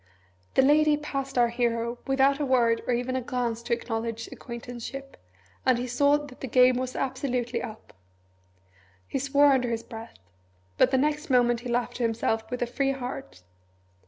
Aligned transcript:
The 0.55 0.63
Lady 0.63 0.97
passed 0.97 1.37
our 1.37 1.49
hero 1.49 1.99
without 2.07 2.39
a 2.39 2.45
word 2.47 2.81
or 2.87 2.93
even 2.95 3.15
a 3.15 3.21
glance 3.21 3.61
to 3.61 3.73
acknowledge 3.73 4.27
acquaintanceship, 4.31 5.15
and 5.63 5.77
he 5.77 5.85
saw 5.85 6.17
that 6.17 6.39
the 6.41 6.47
game 6.47 6.77
was 6.77 6.95
absolutely 6.95 7.61
up. 7.61 7.93
He 9.07 9.19
swore 9.19 9.51
under 9.53 9.69
his 9.69 9.83
breath. 9.83 10.17
But 10.79 10.89
the 10.89 10.97
next 10.97 11.29
moment 11.29 11.59
he 11.59 11.69
laughed 11.69 11.97
to 11.97 12.01
himself 12.03 12.49
with 12.49 12.63
a 12.63 12.65
free 12.65 12.93
heart. 12.93 13.43